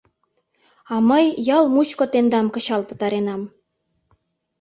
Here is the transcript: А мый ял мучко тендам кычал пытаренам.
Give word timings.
А 0.93 0.95
мый 1.09 1.25
ял 1.57 1.65
мучко 1.73 2.05
тендам 2.11 2.47
кычал 2.53 2.81
пытаренам. 2.89 3.41